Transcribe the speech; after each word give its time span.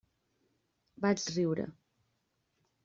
Vaig 1.05 1.29
riure. 1.37 1.67